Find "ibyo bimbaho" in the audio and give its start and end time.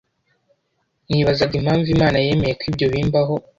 2.69-3.35